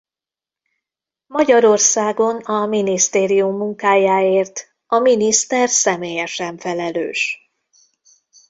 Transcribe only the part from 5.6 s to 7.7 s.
személyesen felelős.